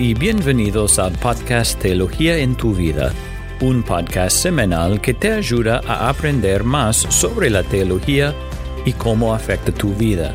[0.00, 3.12] y bienvenidos al podcast Teología en tu vida,
[3.60, 8.34] un podcast semanal que te ayuda a aprender más sobre la teología
[8.86, 10.34] y cómo afecta tu vida.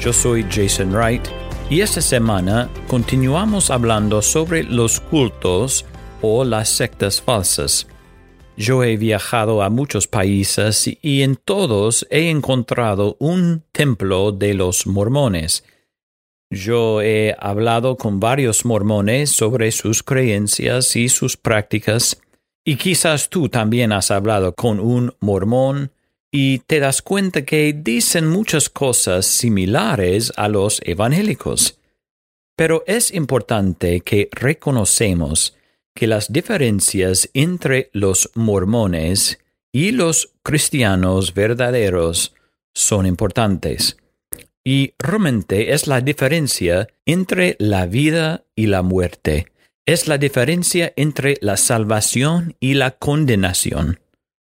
[0.00, 1.22] Yo soy Jason Wright
[1.70, 5.84] y esta semana continuamos hablando sobre los cultos
[6.20, 7.86] o las sectas falsas.
[8.56, 14.84] Yo he viajado a muchos países y en todos he encontrado un templo de los
[14.84, 15.62] mormones.
[16.50, 22.20] Yo he hablado con varios mormones sobre sus creencias y sus prácticas,
[22.64, 25.92] y quizás tú también has hablado con un mormón
[26.30, 31.78] y te das cuenta que dicen muchas cosas similares a los evangélicos.
[32.56, 35.56] Pero es importante que reconocemos
[35.94, 39.38] que las diferencias entre los mormones
[39.72, 42.34] y los cristianos verdaderos
[42.74, 43.96] son importantes.
[44.66, 49.46] Y realmente es la diferencia entre la vida y la muerte.
[49.86, 54.00] Es la diferencia entre la salvación y la condenación.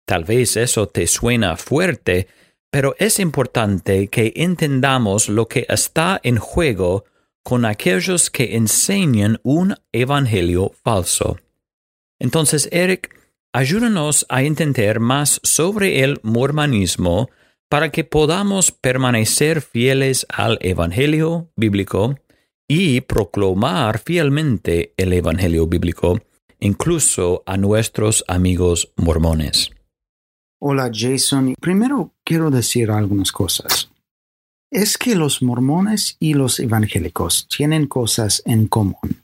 [0.05, 2.27] Tal vez eso te suena fuerte,
[2.69, 7.05] pero es importante que entendamos lo que está en juego
[7.41, 11.37] con aquellos que enseñan un evangelio falso.
[12.19, 13.15] Entonces, Eric,
[13.53, 17.29] ayúdanos a entender más sobre el mormonismo
[17.71, 22.19] para que podamos permanecer fieles al evangelio bíblico
[22.67, 26.19] y proclamar fielmente el evangelio bíblico,
[26.59, 29.71] incluso a nuestros amigos mormones.
[30.59, 33.89] Hola Jason, primero quiero decir algunas cosas
[34.69, 39.21] es que los mormones y los evangélicos tienen cosas en común.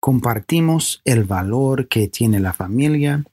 [0.00, 3.24] Compartimos el valor que tiene la familia,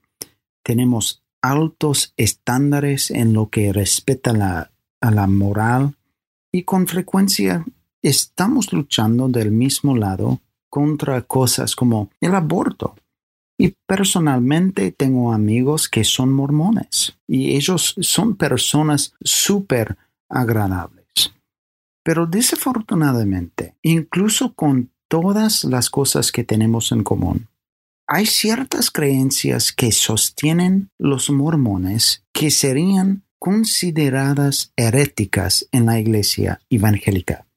[0.63, 5.95] tenemos altos estándares en lo que respecta a la moral
[6.51, 7.65] y con frecuencia
[8.01, 12.95] estamos luchando del mismo lado contra cosas como el aborto.
[13.57, 19.97] Y personalmente tengo amigos que son mormones y ellos son personas súper
[20.29, 21.05] agradables.
[22.03, 27.47] Pero desafortunadamente, incluso con todas las cosas que tenemos en común,
[28.13, 37.47] hay ciertas creencias que sostienen los mormones que serían consideradas heréticas en la iglesia evangélica.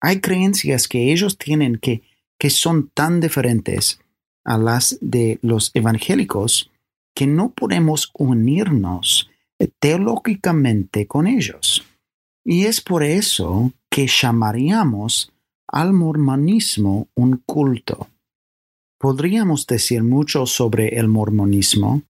[0.00, 2.02] Hay creencias que ellos tienen que,
[2.40, 4.00] que son tan diferentes
[4.44, 6.72] a las de los evangélicos
[7.14, 9.30] que no podemos unirnos
[9.78, 11.84] teológicamente con ellos.
[12.44, 15.32] Y es por eso que llamaríamos
[15.68, 18.08] al mormonismo un culto.
[18.98, 22.02] Podríamos decir mucho sobre el mormonismo,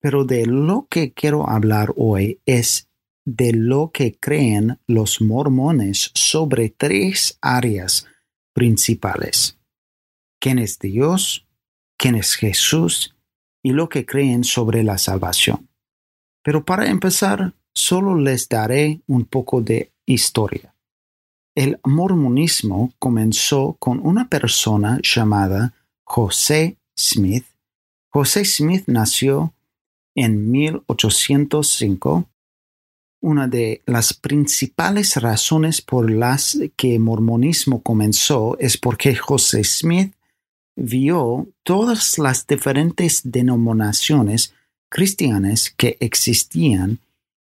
[0.00, 2.88] pero de lo que quiero hablar hoy es
[3.24, 8.06] de lo que creen los mormones sobre tres áreas
[8.52, 9.58] principales.
[10.40, 11.46] ¿Quién es Dios?
[11.98, 13.16] ¿Quién es Jesús?
[13.62, 15.68] Y lo que creen sobre la salvación.
[16.44, 20.74] Pero para empezar, solo les daré un poco de historia.
[21.54, 25.74] El mormonismo comenzó con una persona llamada
[26.04, 27.44] José Smith.
[28.10, 29.54] José Smith nació
[30.14, 32.28] en 1805.
[33.20, 40.12] Una de las principales razones por las que el mormonismo comenzó es porque José Smith
[40.74, 44.54] vio todas las diferentes denominaciones
[44.90, 46.98] cristianas que existían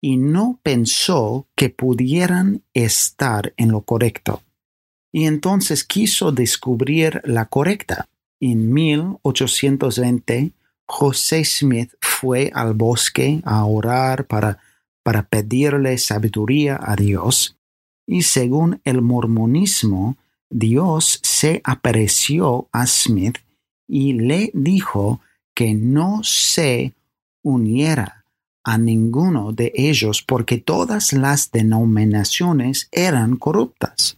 [0.01, 4.41] y no pensó que pudieran estar en lo correcto.
[5.11, 8.07] Y entonces quiso descubrir la correcta.
[8.39, 10.51] En 1820,
[10.85, 14.59] José Smith fue al bosque a orar para,
[15.03, 17.57] para pedirle sabiduría a Dios,
[18.05, 20.17] y según el mormonismo,
[20.49, 23.39] Dios se apareció a Smith
[23.87, 25.19] y le dijo
[25.53, 26.93] que no se
[27.43, 28.25] uniera
[28.63, 34.17] a ninguno de ellos porque todas las denominaciones eran corruptas.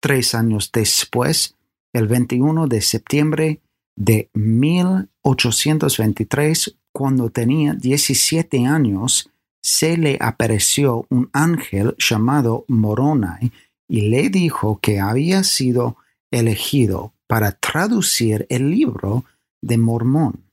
[0.00, 1.54] Tres años después,
[1.92, 3.60] el 21 de septiembre
[3.96, 9.30] de 1823, cuando tenía 17 años,
[9.62, 13.52] se le apareció un ángel llamado Moroni
[13.88, 15.96] y le dijo que había sido
[16.30, 19.24] elegido para traducir el libro
[19.60, 20.44] de Mormón.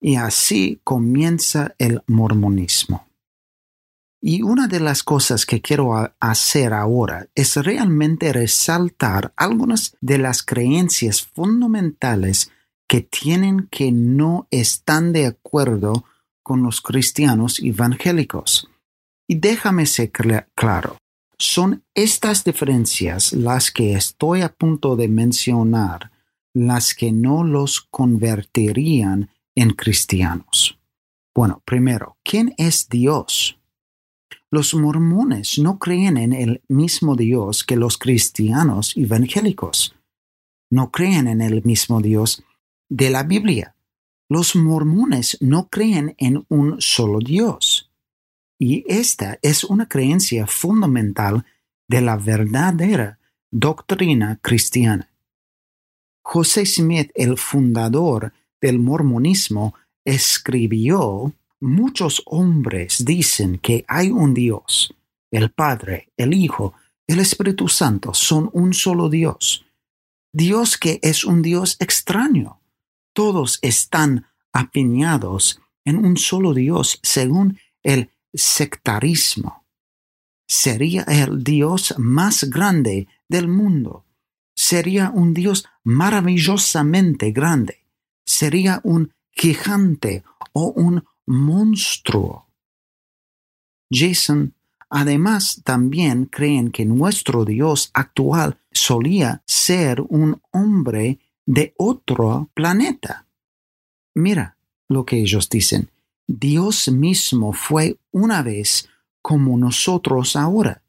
[0.00, 3.07] Y así comienza el mormonismo.
[4.20, 10.42] Y una de las cosas que quiero hacer ahora es realmente resaltar algunas de las
[10.42, 12.50] creencias fundamentales
[12.88, 16.04] que tienen que no están de acuerdo
[16.42, 18.68] con los cristianos evangélicos.
[19.28, 20.96] Y déjame ser claro,
[21.40, 26.10] Son estas diferencias las que estoy a punto de mencionar,
[26.52, 30.80] las que no los convertirían en cristianos.
[31.36, 33.57] Bueno, primero, ¿quién es Dios?
[34.50, 39.94] Los mormones no creen en el mismo Dios que los cristianos evangélicos.
[40.70, 42.42] No creen en el mismo Dios
[42.88, 43.74] de la Biblia.
[44.30, 47.90] Los mormones no creen en un solo Dios.
[48.58, 51.44] Y esta es una creencia fundamental
[51.86, 53.18] de la verdadera
[53.50, 55.10] doctrina cristiana.
[56.22, 59.74] José Smith, el fundador del mormonismo,
[60.04, 64.94] escribió Muchos hombres dicen que hay un Dios.
[65.30, 66.74] El Padre, el Hijo,
[67.06, 69.66] el Espíritu Santo son un solo Dios.
[70.32, 72.60] Dios que es un Dios extraño.
[73.12, 79.66] Todos están apiñados en un solo Dios según el sectarismo.
[80.46, 84.04] Sería el Dios más grande del mundo.
[84.54, 87.84] Sería un Dios maravillosamente grande.
[88.24, 90.22] Sería un gigante
[90.52, 92.48] o un monstruo.
[93.90, 94.54] Jason
[94.90, 103.26] además también creen que nuestro Dios actual solía ser un hombre de otro planeta.
[104.14, 104.56] Mira
[104.88, 105.90] lo que ellos dicen.
[106.26, 108.88] Dios mismo fue una vez
[109.22, 110.82] como nosotros ahora,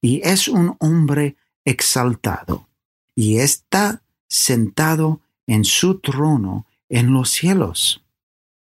[0.00, 2.68] y es un hombre exaltado,
[3.14, 8.02] y está sentado en su trono en los cielos.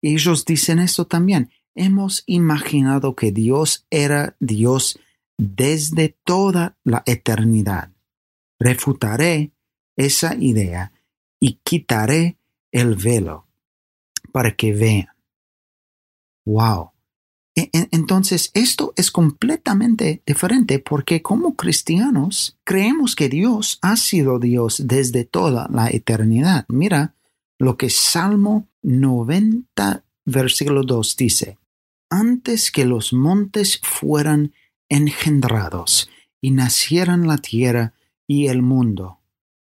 [0.04, 1.50] Ellos dicen esto también.
[1.74, 4.98] Hemos imaginado que Dios era Dios
[5.38, 7.90] desde toda la eternidad.
[8.60, 9.52] Refutaré
[9.96, 10.92] esa idea
[11.40, 12.36] y quitaré
[12.70, 13.46] el velo
[14.30, 15.08] para que vean.
[16.44, 16.90] Wow.
[17.56, 24.38] E, e, entonces, esto es completamente diferente porque como cristianos creemos que Dios ha sido
[24.38, 26.66] Dios desde toda la eternidad.
[26.68, 27.14] Mira
[27.58, 31.58] lo que Salmo 90, versículo 2 dice,
[32.10, 34.52] antes que los montes fueran
[34.88, 36.10] engendrados
[36.40, 37.94] y nacieran la tierra
[38.28, 39.18] y el mundo,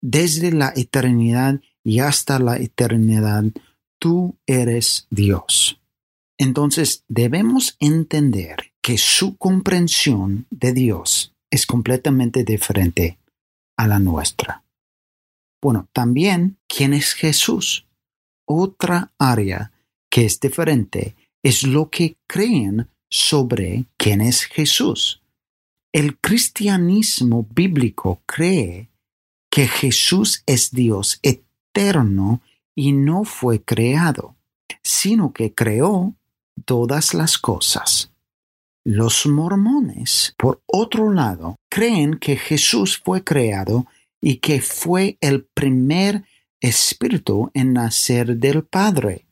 [0.03, 3.45] desde la eternidad y hasta la eternidad,
[3.99, 5.81] tú eres Dios.
[6.37, 13.19] Entonces debemos entender que su comprensión de Dios es completamente diferente
[13.77, 14.65] a la nuestra.
[15.63, 17.87] Bueno, también, ¿quién es Jesús?
[18.47, 19.73] Otra área
[20.11, 25.23] que es diferente es lo que creen sobre quién es Jesús.
[25.93, 28.91] El cristianismo bíblico cree
[29.51, 32.43] que Jesús es Dios eterno
[32.75, 34.35] y no fue creado,
[34.83, 36.15] sino que creó
[36.65, 38.11] todas las cosas.
[38.85, 43.87] Los mormones, por otro lado, creen que Jesús fue creado
[44.21, 46.25] y que fue el primer
[46.65, 49.27] espíritu en nacer del Padre.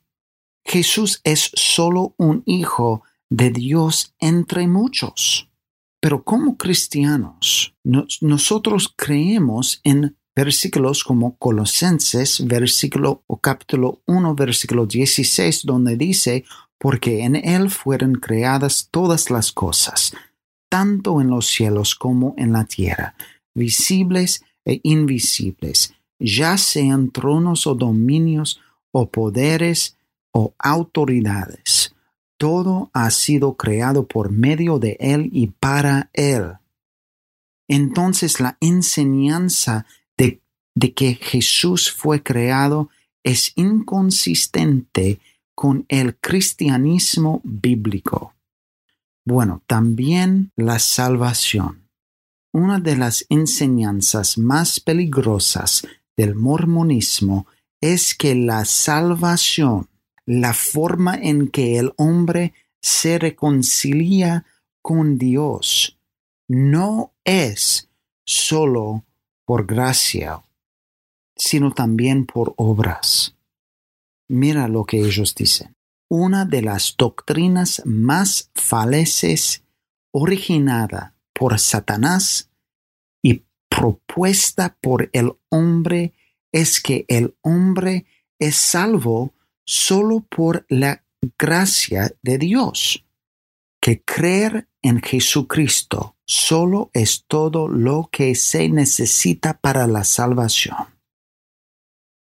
[0.63, 5.49] Jesús es solo un hijo de Dios entre muchos.
[5.99, 15.65] Pero como cristianos, nosotros creemos en versículos como Colosenses, versículo o capítulo 1, versículo 16,
[15.65, 16.45] donde dice,
[16.77, 20.13] porque en Él fueron creadas todas las cosas,
[20.69, 23.15] tanto en los cielos como en la tierra,
[23.55, 25.93] visibles e invisibles,
[26.23, 28.61] ya sean tronos o dominios
[28.91, 29.97] o poderes
[30.31, 31.93] o autoridades.
[32.37, 36.53] Todo ha sido creado por medio de Él y para Él.
[37.67, 39.85] Entonces la enseñanza
[40.17, 40.41] de,
[40.93, 42.89] que Jesús fue creado
[43.23, 45.19] es inconsistente
[45.55, 48.33] con el cristianismo bíblico.
[49.25, 51.89] Bueno, también la salvación.
[52.51, 57.47] Una de las enseñanzas más peligrosas del mormonismo
[57.81, 59.89] es que la salvación,
[60.25, 64.45] la forma en que el hombre se reconcilia
[64.81, 65.97] con Dios,
[66.47, 67.89] no es
[68.25, 69.05] solo
[69.45, 70.41] por gracia,
[71.35, 73.35] sino también por obras.
[74.27, 75.75] Mira lo que ellos dicen.
[76.09, 79.63] Una de las doctrinas más faleces
[80.11, 82.49] originada por Satanás
[83.75, 86.13] propuesta por el hombre
[86.51, 88.05] es que el hombre
[88.39, 89.33] es salvo
[89.65, 91.03] solo por la
[91.39, 93.05] gracia de Dios,
[93.81, 100.77] que creer en Jesucristo solo es todo lo que se necesita para la salvación.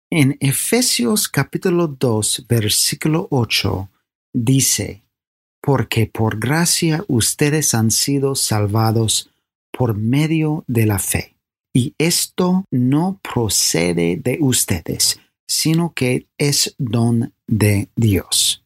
[0.09, 3.89] En Efesios capítulo 2 versículo 8
[4.33, 5.03] dice,
[5.61, 9.31] porque por gracia ustedes han sido salvados
[9.75, 11.35] por medio de la fe.
[11.73, 18.63] Y esto no procede de ustedes, sino que es don de Dios.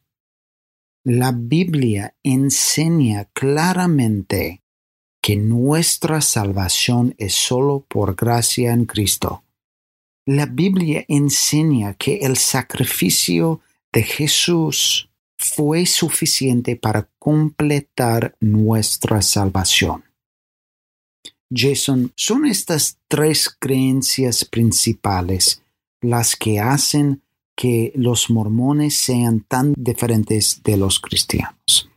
[1.04, 4.62] La Biblia enseña claramente
[5.20, 9.42] que nuestra salvación es solo por gracia en Cristo.
[10.26, 13.60] La Biblia enseña que el sacrificio
[13.92, 20.04] de Jesús fue suficiente para completar nuestra salvación.
[21.52, 25.62] Jason, son estas tres creencias principales
[26.00, 27.22] las que hacen
[27.56, 31.90] que los mormones sean tan diferentes de los cristianos.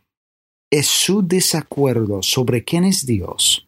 [0.70, 3.66] Es su desacuerdo sobre quién es Dios,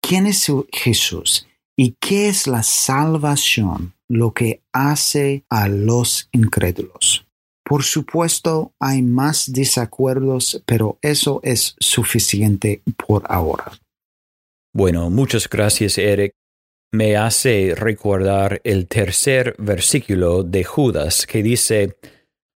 [0.00, 7.26] quién es Jesús y qué es la salvación lo que hace a los incrédulos.
[7.64, 13.72] Por supuesto, hay más desacuerdos, pero eso es suficiente por ahora.
[14.76, 16.34] Bueno, muchas gracias, Eric.
[16.92, 21.96] Me hace recordar el tercer versículo de Judas que dice,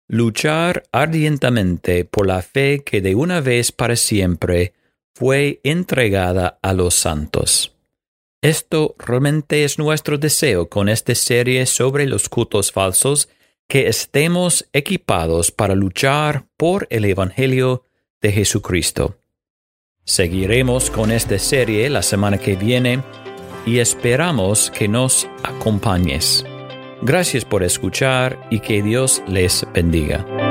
[0.09, 4.73] luchar ardientemente por la fe que de una vez para siempre
[5.15, 7.77] fue entregada a los santos.
[8.41, 13.29] Esto realmente es nuestro deseo con esta serie sobre los cultos falsos
[13.69, 17.85] que estemos equipados para luchar por el Evangelio
[18.23, 19.19] de Jesucristo.
[20.09, 23.03] Seguiremos con esta serie la semana que viene
[23.67, 26.47] y esperamos que nos acompañes.
[27.03, 30.46] Gracias por escuchar y que Dios les bendiga.